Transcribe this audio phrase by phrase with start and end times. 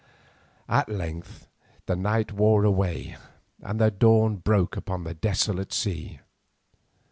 [0.67, 1.47] At length
[1.85, 3.17] the night wore away,
[3.61, 6.19] and the dawn broke upon the desolate sea.